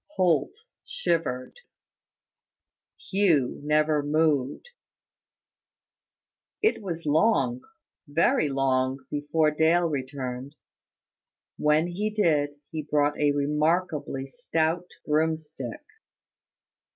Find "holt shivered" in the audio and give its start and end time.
0.15-1.59